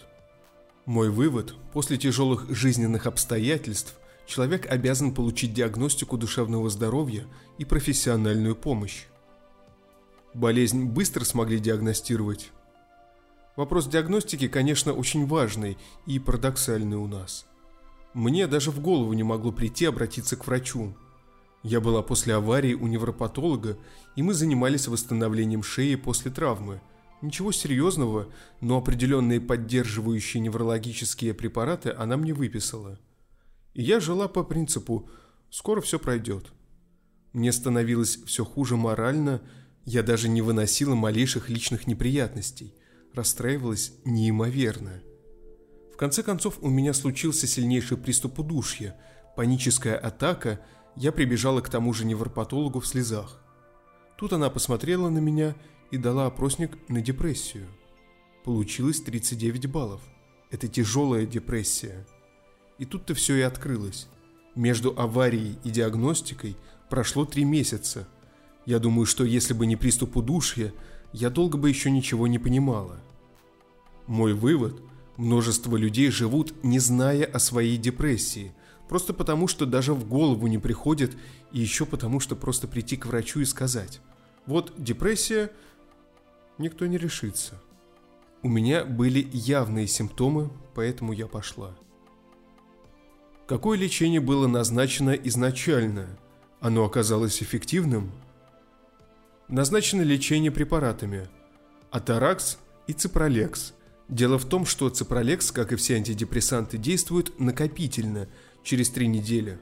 [0.85, 7.25] Мой вывод– после тяжелых жизненных обстоятельств человек обязан получить диагностику душевного здоровья
[7.57, 9.05] и профессиональную помощь.
[10.33, 12.51] Болезнь быстро смогли диагностировать.
[13.55, 17.45] Вопрос диагностики, конечно, очень важный и парадоксальный у нас.
[18.13, 20.95] Мне даже в голову не могло прийти обратиться к врачу,
[21.65, 23.75] я была после аварии у невропатолога,
[24.15, 26.79] и мы занимались восстановлением шеи после травмы.
[27.21, 32.99] Ничего серьезного, но определенные поддерживающие неврологические препараты она мне выписала.
[33.73, 35.09] И я жила по принципу
[35.49, 36.51] «скоро все пройдет».
[37.33, 39.41] Мне становилось все хуже морально,
[39.83, 42.73] я даже не выносила малейших личных неприятностей,
[43.13, 45.01] расстраивалась неимоверно.
[45.93, 48.95] В конце концов у меня случился сильнейший приступ удушья,
[49.35, 50.59] паническая атака–
[50.95, 53.41] я прибежала к тому же невропатологу в слезах.
[54.17, 57.67] Тут она посмотрела на меня и дала опросник на депрессию.
[58.43, 60.01] Получилось 39 баллов.
[60.51, 62.05] Это тяжелая депрессия.
[62.77, 64.07] И тут-то все и открылось.
[64.55, 66.55] Между аварией и диагностикой
[66.89, 68.07] прошло три месяца.
[68.65, 70.73] Я думаю, что если бы не приступ удушья,
[71.13, 72.99] я долго бы еще ничего не понимала.
[74.07, 74.81] Мой вывод–
[75.17, 78.51] множество людей живут, не зная о своей депрессии–
[78.87, 81.17] Просто потому, что даже в голову не приходит,
[81.51, 83.99] и еще потому, что просто прийти к врачу и сказать.
[84.45, 85.51] Вот депрессия,
[86.57, 87.61] никто не решится.
[88.41, 91.75] У меня были явные симптомы, поэтому я пошла.
[93.47, 96.07] Какое лечение было назначено изначально?
[96.59, 98.11] Оно оказалось эффективным?
[99.47, 101.27] Назначено лечение препаратами
[101.91, 103.73] Атаракс и Ципролекс.
[104.09, 108.27] Дело в том, что Ципролекс, как и все антидепрессанты, действует накопительно–
[108.65, 109.59] через три недели,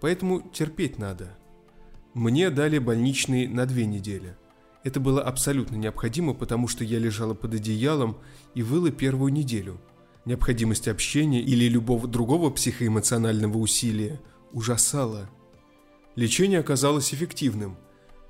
[0.00, 1.36] поэтому терпеть надо.
[2.14, 4.36] Мне дали больничный на две недели.
[4.84, 8.18] Это было абсолютно необходимо, потому что я лежала под одеялом
[8.54, 9.80] и выла первую неделю.
[10.24, 14.20] Необходимость общения или любого другого психоэмоционального усилия
[14.52, 15.28] ужасала.
[16.16, 17.76] Лечение оказалось эффективным.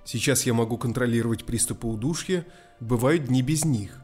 [0.05, 2.47] Сейчас я могу контролировать приступы удушья,
[2.81, 4.01] бывают дни без них.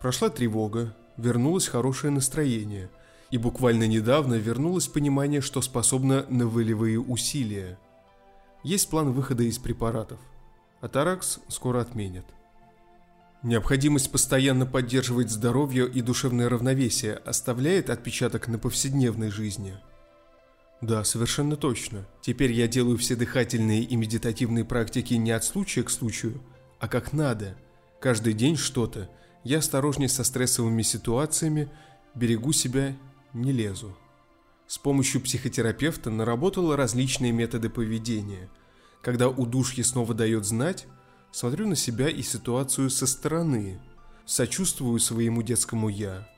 [0.00, 2.90] Прошла тревога, вернулось хорошее настроение–
[3.30, 7.78] и буквально недавно вернулось понимание, что способно на волевые усилия.
[8.64, 10.18] Есть план выхода из препаратов.
[10.80, 12.24] Атаракс скоро отменят.
[13.42, 19.76] Необходимость постоянно поддерживать здоровье и душевное равновесие оставляет отпечаток на повседневной жизни.
[20.80, 22.06] Да, совершенно точно.
[22.20, 26.40] Теперь я делаю все дыхательные и медитативные практики не от случая к случаю,
[26.78, 27.56] а как надо.
[28.00, 29.10] Каждый день что-то.
[29.44, 31.70] Я осторожнее со стрессовыми ситуациями,
[32.14, 32.96] берегу себя
[33.32, 33.96] не лезу.
[34.66, 38.48] С помощью психотерапевта наработала различные методы поведения.
[39.02, 40.86] Когда удушье снова дает знать,
[41.30, 43.80] смотрю на себя и ситуацию со стороны,
[44.26, 46.28] сочувствую своему детскому «я».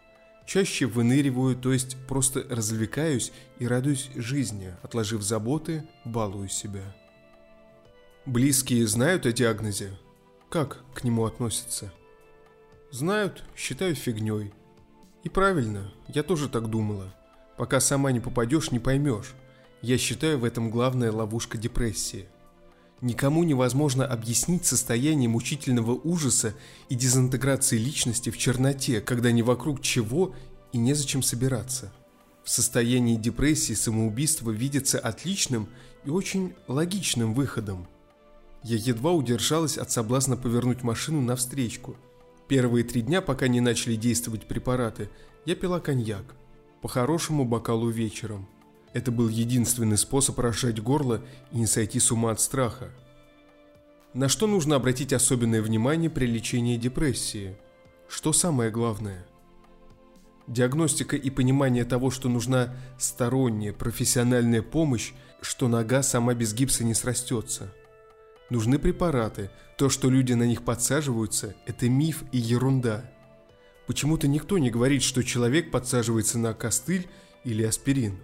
[0.46, 6.82] Чаще выныриваю, то есть просто развлекаюсь и радуюсь жизни, отложив заботы, балую себя.
[8.26, 9.96] Близкие знают о диагнозе?
[10.48, 11.92] Как к нему относятся?
[12.90, 14.52] Знают, считают фигней–
[15.22, 17.14] и правильно, я тоже так думала.
[17.58, 19.34] Пока сама не попадешь, не поймешь.
[19.82, 22.28] Я считаю в этом главная ловушка депрессии.
[23.00, 26.54] Никому невозможно объяснить состояние мучительного ужаса
[26.88, 30.34] и дезинтеграции личности в черноте, когда не вокруг чего
[30.72, 31.92] и незачем собираться.
[32.44, 35.68] В состоянии депрессии самоубийство видится отличным
[36.04, 37.86] и очень логичным выходом.
[38.62, 41.96] Я едва удержалась от соблазна повернуть машину навстречку–
[42.50, 45.08] Первые три дня, пока не начали действовать препараты,
[45.46, 46.24] я пила коньяк.
[46.82, 48.48] По хорошему бокалу вечером.
[48.92, 51.22] Это был единственный способ разжать горло
[51.52, 52.90] и не сойти с ума от страха.
[54.14, 57.56] На что нужно обратить особенное внимание при лечении депрессии?
[58.08, 59.24] Что самое главное?
[60.48, 66.94] Диагностика и понимание того, что нужна сторонняя профессиональная помощь, что нога сама без гипса не
[66.94, 67.72] срастется.
[68.50, 69.50] Нужны препараты.
[69.78, 73.08] То, что люди на них подсаживаются, это миф и ерунда.
[73.86, 77.08] Почему-то никто не говорит, что человек подсаживается на костыль
[77.44, 78.18] или аспирин.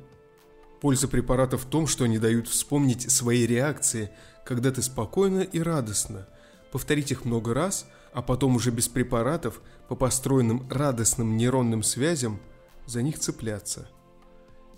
[0.80, 4.10] Польза препаратов в том, что они дают вспомнить свои реакции,
[4.44, 6.28] когда ты спокойно и радостно.
[6.70, 12.40] Повторить их много раз, а потом уже без препаратов, по построенным радостным нейронным связям,
[12.86, 13.88] за них цепляться.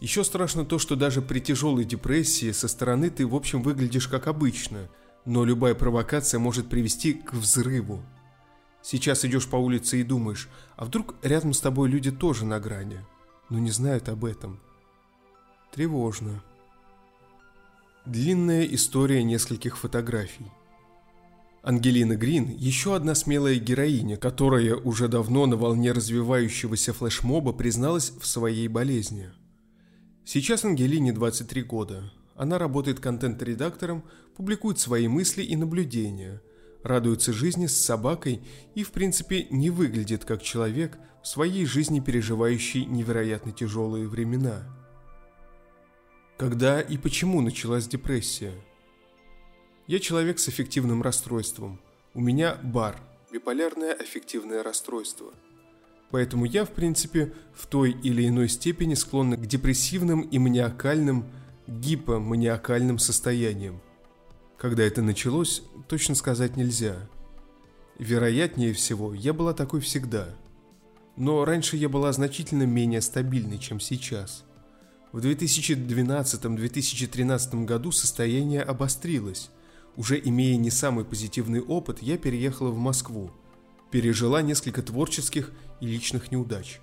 [0.01, 4.29] Еще страшно то, что даже при тяжелой депрессии со стороны ты в общем выглядишь как
[4.29, 4.89] обычно,
[5.25, 8.03] но любая провокация может привести к взрыву.
[8.81, 13.05] Сейчас идешь по улице и думаешь, а вдруг рядом с тобой люди тоже на грани,
[13.51, 14.61] но не знают об этом–
[15.73, 16.43] Тревожно.
[18.07, 20.47] Длинная история нескольких фотографий.
[21.63, 28.27] Ангелина Грин– еще одна смелая героиня, которая уже давно на волне развивающегося флешмоба призналась в
[28.27, 29.29] своей болезни.
[30.25, 32.11] Сейчас Ангелине 23 года.
[32.35, 34.05] Она работает контент-редактором,
[34.37, 36.41] публикует свои мысли и наблюдения,
[36.83, 38.41] радуется жизни с собакой
[38.75, 44.63] и, в принципе, не выглядит как человек в своей жизни, переживающий невероятно тяжелые времена–
[46.39, 48.53] когда и почему началась депрессия?
[49.89, 51.81] Я человек с аффективным расстройством.
[52.15, 52.97] У меня бар,
[53.33, 55.35] биполярное аффективное расстройство.
[56.11, 61.27] Поэтому я, в принципе, в той или иной степени склонна к депрессивным и маниакальным,
[61.67, 63.83] гипоманиакальным состояниям.
[64.57, 66.97] Когда это началось, точно сказать нельзя.
[67.99, 70.29] Вероятнее всего, я была такой всегда.
[71.17, 74.45] Но раньше я была значительно менее стабильной, чем сейчас–
[75.13, 79.51] в 2012-2013 году состояние обострилось.
[79.97, 83.31] Уже имея не самый позитивный опыт, я переехала в Москву.
[83.91, 86.81] Пережила несколько творческих и личных неудач.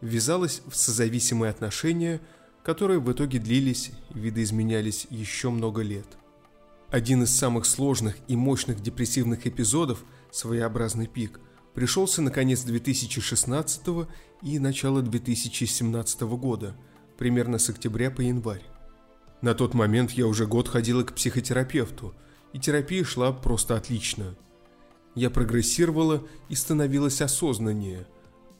[0.00, 2.20] Ввязалась в созависимые отношения,
[2.62, 6.06] которые в итоге длились и видоизменялись еще много лет.
[6.90, 11.40] Один из самых сложных и мощных депрессивных эпизодов, своеобразный пик,
[11.74, 14.06] пришелся на конец 2016
[14.42, 16.76] и начало 2017 года–
[17.16, 18.64] примерно с октября по январь.
[19.40, 22.14] На тот момент я уже год ходила к психотерапевту,
[22.52, 24.36] и терапия шла просто отлично.
[25.14, 28.06] Я прогрессировала и становилась осознаннее,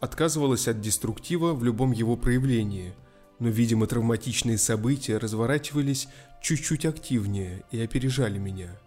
[0.01, 2.95] отказывалась от деструктива в любом его проявлении,
[3.39, 6.09] но, видимо, травматичные события разворачивались
[6.43, 8.79] чуть-чуть активнее и опережали меня.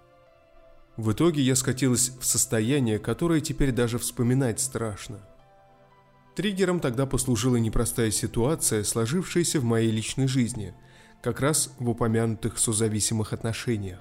[0.95, 5.19] В итоге я скатилась в состояние, которое теперь даже вспоминать страшно–
[6.37, 10.75] Триггером тогда послужила непростая ситуация, сложившаяся в моей личной жизни,
[11.23, 13.99] как раз в упомянутых созависимых отношениях.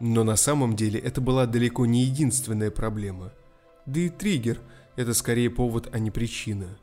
[0.00, 3.30] Но на самом деле это была далеко не единственная проблема.
[3.84, 4.58] Да и триггер–
[4.96, 6.78] это скорее повод, а не причина.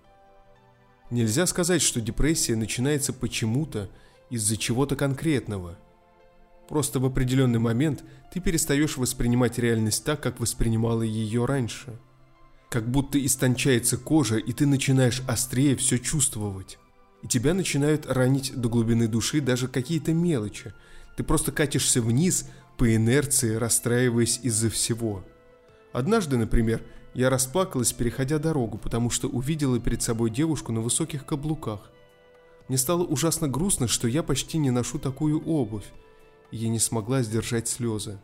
[1.10, 3.90] Нельзя сказать, что депрессия начинается почему-то
[4.30, 5.80] из-за чего-то конкретного.
[6.70, 11.98] Просто в определенный момент ты перестаешь воспринимать реальность так, как воспринимала ее раньше–
[12.72, 16.80] как будто истончается кожа, и ты начинаешь острее все чувствовать.
[17.22, 20.74] И тебя начинают ранить до глубины души даже какие-то мелочи.
[21.18, 25.26] Ты просто катишься вниз по инерции, расстраиваясь из-за всего.
[25.92, 26.82] Однажды, например,
[27.14, 31.92] я расплакалась, переходя дорогу, потому что увидела перед собой девушку на высоких каблуках.
[32.70, 35.92] Мне стало ужасно грустно, что я почти не ношу такую обувь,
[36.52, 38.18] и я не смогла сдержать слезы.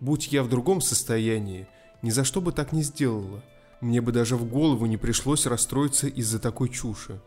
[0.00, 1.68] Будь я в другом состоянии,
[2.00, 3.44] ни за что бы так не сделала–
[3.84, 7.20] мне бы даже в голову не пришлось расстроиться из-за такой чуши.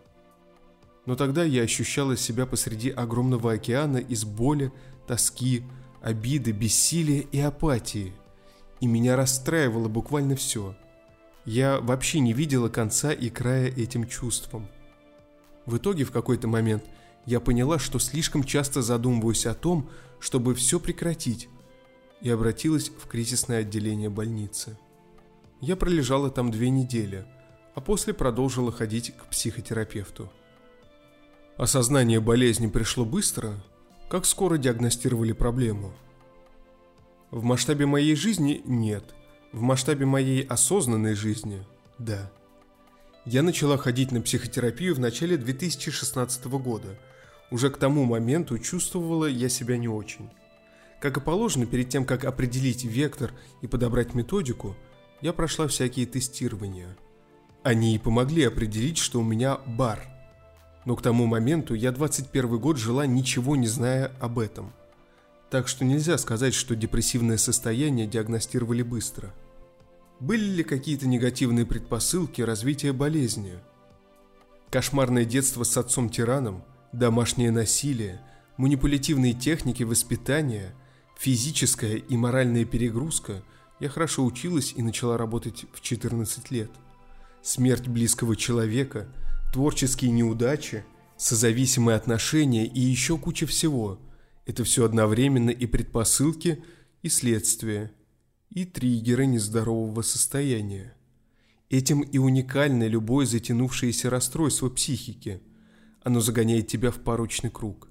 [1.05, 4.71] Но тогда я ощущала себя посреди огромного океана из боли,
[5.05, 5.63] тоски,
[6.01, 8.11] обиды, бессилия и апатии.
[8.81, 10.75] И меня расстраивало буквально все.
[11.45, 14.67] Я вообще не видела конца и края этим чувствам.
[15.65, 16.83] В итоге в какой-то момент
[17.25, 19.89] я поняла, что слишком часто задумываюсь о том,
[20.19, 21.49] чтобы все прекратить,
[22.21, 24.77] и обратилась в кризисное отделение больницы.
[25.59, 27.25] Я пролежала там две недели,
[27.73, 30.31] а после продолжила ходить к психотерапевту.
[31.57, 33.55] Осознание болезни пришло быстро,
[34.07, 35.93] как скоро диагностировали проблему.
[37.31, 39.15] В масштабе моей жизни нет,
[39.51, 41.65] в масштабе моей осознанной жизни–
[41.97, 42.31] да.
[43.25, 46.99] Я начала ходить на психотерапию в начале 2016 года.
[47.49, 50.29] Уже к тому моменту чувствовала я себя не очень.
[51.01, 53.33] Как и положено, перед тем, как определить вектор
[53.63, 54.75] и подобрать методику–
[55.21, 56.95] я прошла всякие тестирования.
[57.63, 60.01] Они и помогли определить, что у меня бар.
[60.85, 64.73] Но к тому моменту я 21 год жила ничего не зная об этом.
[65.49, 69.33] Так что нельзя сказать, что депрессивное состояние диагностировали быстро.
[70.19, 73.53] Были ли какие-то негативные предпосылки развития болезни?
[74.69, 78.21] Кошмарное детство с отцом-тираном, домашнее насилие,
[78.57, 80.73] манипулятивные техники воспитания,
[81.17, 83.41] физическая и моральная перегрузка–
[83.79, 86.71] я хорошо училась и начала работать в 14 лет.
[87.41, 89.07] Смерть близкого человека,
[89.53, 90.83] творческие неудачи,
[91.15, 93.99] созависимые отношения и еще куча всего.
[94.45, 96.63] Это все одновременно и предпосылки,
[97.03, 97.91] и следствия,
[98.49, 100.95] и триггеры нездорового состояния.
[101.69, 105.41] Этим и уникально любое затянувшееся расстройство психики.
[106.01, 107.89] Оно загоняет тебя в порочный круг.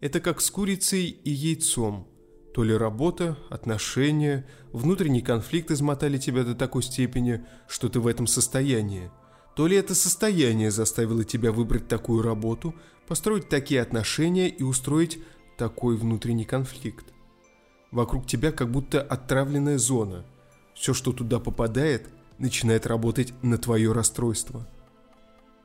[0.00, 2.06] Это как с курицей и яйцом–
[2.56, 8.26] то ли работа, отношения, внутренний конфликт измотали тебя до такой степени, что ты в этом
[8.26, 9.10] состоянии.
[9.54, 12.74] То ли это состояние заставило тебя выбрать такую работу,
[13.06, 15.18] построить такие отношения и устроить
[15.58, 17.04] такой внутренний конфликт.
[17.90, 20.24] Вокруг тебя как будто отравленная зона.
[20.74, 24.66] Все, что туда попадает, начинает работать на твое расстройство.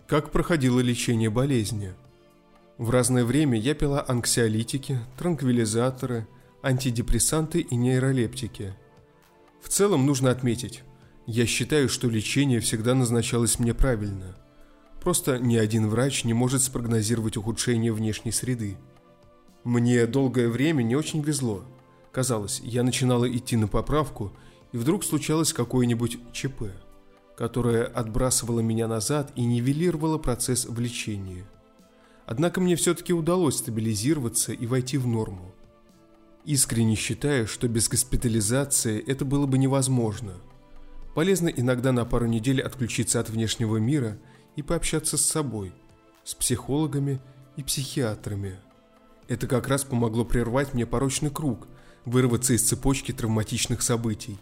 [0.08, 1.94] Как проходило лечение болезни?
[2.78, 6.28] В разное время я пила анксиолитики, транквилизаторы–
[6.64, 8.76] антидепрессанты и нейролептики.
[9.62, 10.84] В целом нужно отметить,
[11.28, 14.36] я считаю, что лечение всегда назначалось мне правильно.
[15.02, 18.78] Просто ни один врач не может спрогнозировать ухудшение внешней среды.
[19.64, 21.64] Мне долгое время не очень везло.
[22.12, 24.34] Казалось, я начинала идти на поправку,
[24.72, 26.64] и вдруг случалось какое-нибудь ЧП,
[27.38, 31.46] которое отбрасывало меня назад и нивелировало процесс в лечении.
[32.26, 35.51] Однако мне все-таки удалось стабилизироваться и войти в норму.
[36.46, 40.34] Искренне считаю, что без госпитализации это было бы невозможно.
[41.14, 44.18] Полезно иногда на пару недель отключиться от внешнего мира
[44.56, 45.72] и пообщаться с собой,
[46.24, 47.20] с психологами
[47.58, 48.60] и психиатрами.
[49.28, 51.68] Это как раз помогло прервать мне порочный круг,
[52.06, 54.40] вырваться из цепочки травматичных событий.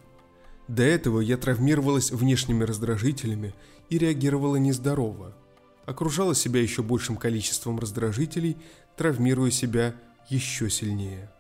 [0.70, 3.54] До этого я травмировалась внешними раздражителями
[3.90, 5.36] и реагировала нездорово.
[5.86, 8.56] Окружала себя еще большим количеством раздражителей,
[8.96, 9.96] травмируя себя
[10.30, 11.32] еще сильнее.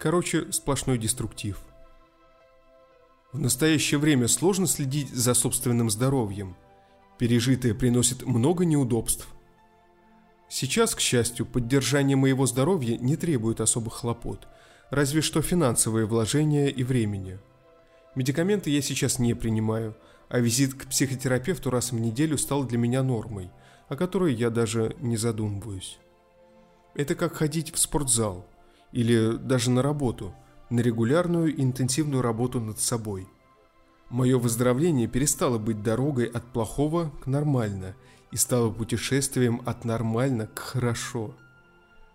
[0.00, 1.60] Короче, сплошной деструктив.
[3.32, 6.56] В настоящее время сложно следить за собственным здоровьем.
[7.18, 9.28] Пережитое приносит много неудобств.
[10.48, 14.48] Сейчас, к счастью, поддержание моего здоровья не требует особых хлопот,
[14.88, 17.38] разве что финансовые вложения и времени.
[18.14, 19.94] Медикаменты я сейчас не принимаю,
[20.30, 23.50] а визит к психотерапевту раз в неделю стал для меня нормой,
[23.90, 25.98] о которой я даже не задумываюсь.
[26.94, 28.46] Это как ходить в спортзал–
[28.92, 30.34] или даже на работу,
[30.70, 33.28] на регулярную и интенсивную работу над собой.
[34.08, 37.94] Мое выздоровление перестало быть дорогой от плохого к нормально
[38.32, 41.34] и стало путешествием от нормально к хорошо.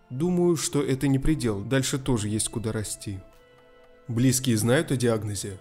[0.10, 3.20] Думаю, что это не предел, дальше тоже есть куда расти.
[4.08, 5.58] Близкие знают о диагнозе?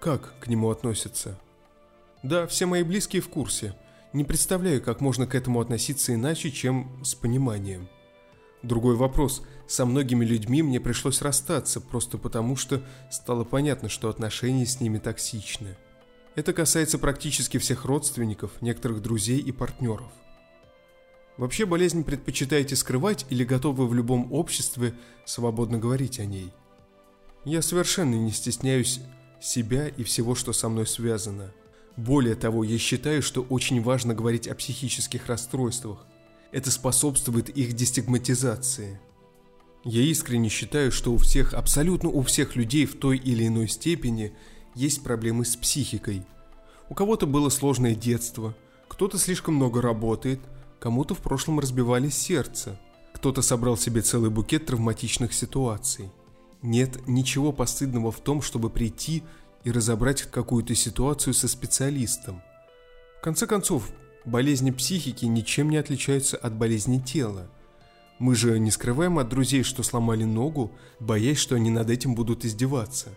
[0.00, 1.38] Как к нему относятся?
[2.22, 3.74] Да, все мои близкие в курсе.
[4.12, 7.88] Не представляю, как можно к этому относиться иначе, чем с пониманием.
[8.62, 9.42] Другой вопрос.
[9.66, 14.98] Со многими людьми мне пришлось расстаться, просто потому что стало понятно, что отношения с ними
[14.98, 15.76] токсичны.
[16.34, 20.12] Это касается практически всех родственников, некоторых друзей и партнеров.
[21.36, 24.94] Вообще болезнь предпочитаете скрывать или готовы в любом обществе
[25.24, 26.52] свободно говорить о ней?
[27.44, 29.00] Я совершенно не стесняюсь
[29.40, 31.52] себя и всего, что со мной связано.
[31.96, 36.06] Более того, я считаю, что очень важно говорить о психических расстройствах,
[36.52, 39.00] это способствует их дестигматизации.
[39.84, 44.32] Я искренне считаю, что у всех, абсолютно у всех людей в той или иной степени
[44.74, 46.24] есть проблемы с психикой.
[46.88, 48.54] У кого-то было сложное детство,
[48.88, 50.40] кто-то слишком много работает,
[50.80, 52.78] кому-то в прошлом разбивали сердце,
[53.14, 56.10] кто-то собрал себе целый букет травматичных ситуаций.
[56.62, 59.22] Нет ничего постыдного в том, чтобы прийти
[59.64, 62.42] и разобрать какую-то ситуацию со специалистом.
[63.18, 63.90] В конце концов,
[64.26, 67.48] Болезни психики ничем не отличаются от болезни тела.
[68.18, 72.44] Мы же не скрываем от друзей, что сломали ногу, боясь, что они над этим будут
[72.44, 73.10] издеваться.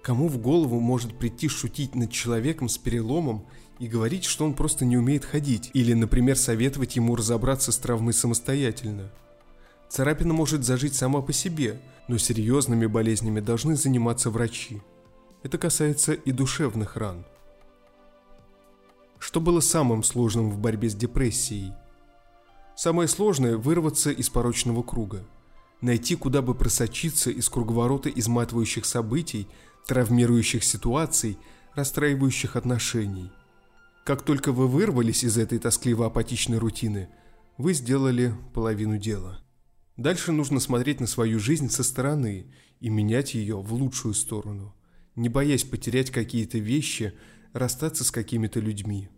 [0.00, 3.46] Кому в голову может прийти шутить над человеком с переломом
[3.80, 8.12] и говорить, что он просто не умеет ходить, или, например, советовать ему разобраться с травмой
[8.12, 9.10] самостоятельно?
[9.88, 14.82] Царапина может зажить сама по себе, но серьезными болезнями должны заниматься врачи.
[15.42, 17.24] Это касается и душевных ран–
[19.32, 21.72] что было самым сложным в борьбе с депрессией?
[22.76, 25.26] Самое сложное– вырваться из порочного круга.
[25.80, 29.48] Найти, куда бы просочиться из круговорота изматывающих событий,
[29.86, 31.38] травмирующих ситуаций,
[31.74, 33.32] расстраивающих отношений.
[34.04, 37.08] Как только вы вырвались из этой тоскливо-апатичной рутины,
[37.56, 39.40] вы сделали половину дела–
[39.96, 44.74] Дальше нужно смотреть на свою жизнь со стороны и менять ее в лучшую сторону,
[45.16, 47.14] не боясь потерять какие-то вещи,
[47.54, 49.10] расстаться с какими-то людьми.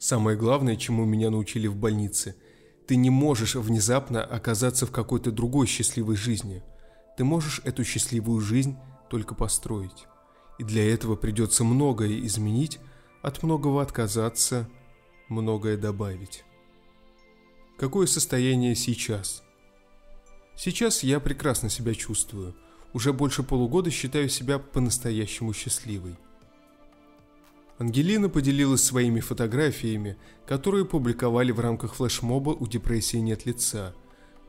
[0.00, 2.34] Самое главное, чему меня научили в больнице–
[2.90, 6.60] ты не можешь внезапно оказаться в какой-то другой счастливой жизни.
[7.16, 8.76] Ты можешь эту счастливую жизнь
[9.08, 10.08] только построить.
[10.58, 12.80] И для этого придется многое изменить,
[13.22, 14.68] от многого отказаться,
[15.28, 16.42] многое добавить.
[17.78, 19.44] Какое состояние сейчас?
[20.56, 22.56] Сейчас я прекрасно себя чувствую.
[22.92, 26.16] Уже больше полугода считаю себя по-настоящему счастливой.
[27.80, 33.94] Ангелина поделилась своими фотографиями, которые публиковали в рамках флешмоба «У депрессии нет лица».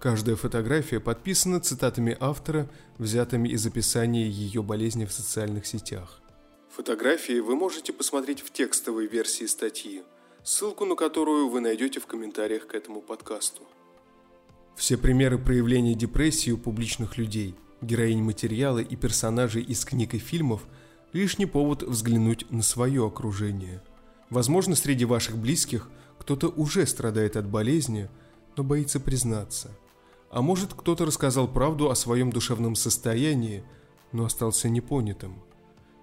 [0.02, 6.22] Каждая фотография подписана цитатами автора, взятыми из описания ее болезни в социальных сетях.
[6.76, 10.04] Фотографии вы можете посмотреть в текстовой версии статьи,
[10.44, 13.62] ссылку на которую вы найдете в комментариях к этому подкасту.
[14.76, 20.64] Все примеры проявления депрессии у публичных людей, героинь материала и персонажей из книг и фильмов–
[21.14, 23.82] лишний повод взглянуть на свое окружение.
[24.30, 28.10] Возможно, среди ваших близких кто-то уже страдает от болезни,
[28.56, 29.72] но боится признаться.
[30.30, 33.64] А может, кто-то рассказал правду о своем душевном состоянии,
[34.12, 35.42] но остался непонятым.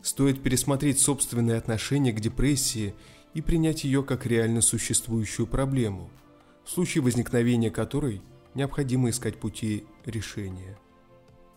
[0.03, 2.95] Стоит пересмотреть собственное отношение к депрессии
[3.35, 6.11] и принять ее как реально существующую проблему,
[6.65, 8.21] в случае возникновения которой
[8.55, 10.77] необходимо искать пути решения.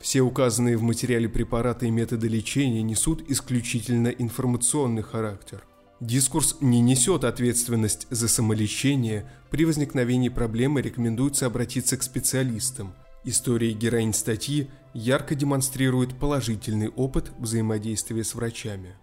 [0.02, 5.64] Все указанные в материале препараты и методы лечения несут исключительно информационный характер.
[6.00, 12.94] Дискурс не несет ответственность за самолечение, при возникновении проблемы рекомендуется обратиться к специалистам.
[13.24, 18.96] История героинь статьи ярко демонстрирует положительный опыт взаимодействия с врачами.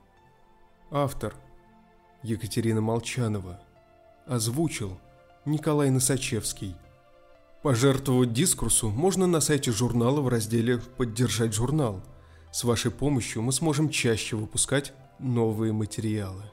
[0.90, 1.34] Автор
[2.24, 3.60] Екатерина Молчанова
[4.26, 4.98] Озвучил
[5.44, 6.74] Николай Носачевский
[7.62, 12.04] Пожертвовать дискурсу можно на сайте журнала в разделе «Поддержать журнал».
[12.52, 16.44] С вашей помощью мы сможем чаще выпускать новые материалы.